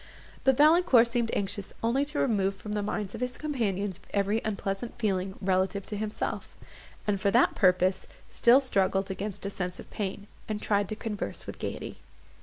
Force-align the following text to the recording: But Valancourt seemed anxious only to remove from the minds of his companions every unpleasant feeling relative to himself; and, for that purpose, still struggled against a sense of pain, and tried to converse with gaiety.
But 0.43 0.57
Valancourt 0.57 1.05
seemed 1.05 1.29
anxious 1.35 1.73
only 1.83 2.03
to 2.05 2.17
remove 2.17 2.55
from 2.55 2.71
the 2.71 2.81
minds 2.81 3.13
of 3.13 3.21
his 3.21 3.37
companions 3.37 3.99
every 4.15 4.41
unpleasant 4.43 4.97
feeling 4.97 5.35
relative 5.39 5.85
to 5.85 5.95
himself; 5.95 6.55
and, 7.05 7.21
for 7.21 7.29
that 7.29 7.53
purpose, 7.53 8.07
still 8.27 8.61
struggled 8.61 9.11
against 9.11 9.45
a 9.45 9.51
sense 9.51 9.79
of 9.79 9.91
pain, 9.91 10.25
and 10.49 10.59
tried 10.59 10.89
to 10.89 10.95
converse 10.95 11.45
with 11.45 11.59
gaiety. 11.59 11.97